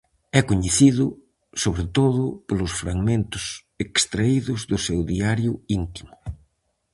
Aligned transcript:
É 0.39 0.41
coñecido, 0.49 1.05
sobre 1.63 1.85
todo, 1.97 2.23
polos 2.47 2.73
fragmentos 2.81 3.43
extraídos 3.85 4.59
do 4.71 4.77
seu 4.85 4.99
Diario 5.11 5.53
íntimo. 5.79 6.15